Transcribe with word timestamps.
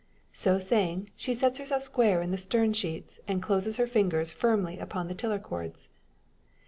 So 0.33 0.57
saying, 0.57 1.11
she 1.15 1.35
sets 1.35 1.59
herself 1.59 1.83
square 1.83 2.23
in 2.23 2.31
the 2.31 2.37
stern 2.39 2.73
sheets, 2.73 3.19
and 3.27 3.39
closes 3.39 3.77
her 3.77 3.85
fingers 3.85 4.31
firmly 4.31 4.79
upon 4.79 5.09
the 5.09 5.13
tiller 5.13 5.37
cords. 5.37 5.89